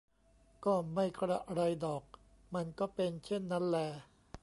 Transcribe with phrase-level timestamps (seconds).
[0.65, 2.03] ก็ไม่กระไรดอก
[2.53, 3.79] มันก็เป็นเช่นนั้นแล